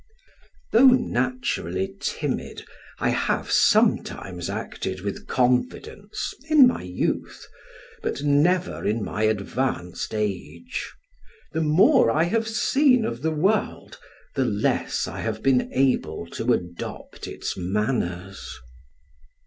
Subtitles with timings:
[0.71, 2.65] Though naturally timid,
[2.97, 7.45] I have sometimes acted with confidence in my youth,
[8.01, 10.91] but never in my advanced age:
[11.51, 13.99] the more I have seen of the world
[14.33, 18.57] the less I have been able to adapt its manners.